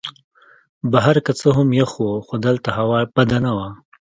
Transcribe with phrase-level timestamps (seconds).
[0.91, 3.67] بهر که څه هم یخ وو خو دلته هوا بده نه وه.